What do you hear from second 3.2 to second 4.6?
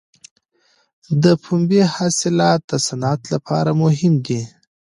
لپاره مهم دي.